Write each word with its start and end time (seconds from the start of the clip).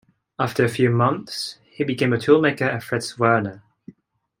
After 0.39 0.65
a 0.65 0.67
few 0.67 0.89
months, 0.89 1.59
he 1.69 1.83
became 1.83 2.11
a 2.11 2.17
toolmaker 2.17 2.63
at 2.63 2.81
Fritz 2.81 3.19
Werner. 3.19 3.61